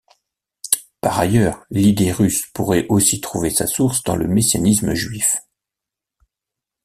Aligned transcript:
Par 0.99 1.19
ailleurs, 1.19 1.63
l'Idée 1.69 2.11
russe 2.11 2.47
pourrait 2.55 2.87
aussi 2.89 3.21
trouver 3.21 3.51
sa 3.51 3.67
source 3.67 4.01
dans 4.01 4.15
le 4.15 4.27
messianisme 4.27 4.95
juif. 4.95 5.35